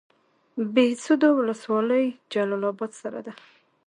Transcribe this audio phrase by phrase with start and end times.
[0.73, 3.33] بهسودو ولسوالۍ جلال اباد سره ده؟